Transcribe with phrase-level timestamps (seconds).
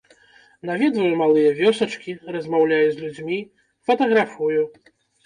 [0.69, 3.39] Наведваю малыя вёсачкі, размаўляю з людзьмі,
[3.91, 4.65] фатаграфую.